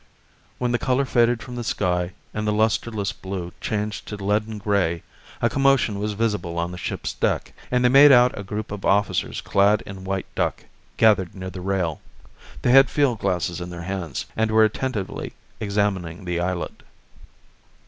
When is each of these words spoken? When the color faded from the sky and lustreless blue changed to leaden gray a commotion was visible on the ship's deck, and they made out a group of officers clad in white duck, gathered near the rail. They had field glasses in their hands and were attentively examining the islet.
When 0.57 0.71
the 0.71 0.79
color 0.79 1.05
faded 1.05 1.43
from 1.43 1.55
the 1.57 1.63
sky 1.63 2.13
and 2.33 2.47
lustreless 2.47 3.11
blue 3.13 3.53
changed 3.61 4.07
to 4.07 4.15
leaden 4.17 4.57
gray 4.57 5.03
a 5.43 5.47
commotion 5.47 5.99
was 5.99 6.13
visible 6.13 6.57
on 6.57 6.71
the 6.71 6.77
ship's 6.79 7.13
deck, 7.13 7.53
and 7.69 7.85
they 7.85 7.89
made 7.89 8.11
out 8.11 8.35
a 8.35 8.41
group 8.43 8.71
of 8.71 8.83
officers 8.83 9.41
clad 9.41 9.83
in 9.85 10.03
white 10.03 10.25
duck, 10.33 10.65
gathered 10.97 11.35
near 11.35 11.51
the 11.51 11.61
rail. 11.61 12.01
They 12.63 12.71
had 12.71 12.89
field 12.89 13.19
glasses 13.19 13.61
in 13.61 13.69
their 13.69 13.83
hands 13.83 14.25
and 14.35 14.49
were 14.49 14.63
attentively 14.63 15.33
examining 15.59 16.25
the 16.25 16.39
islet. 16.39 16.81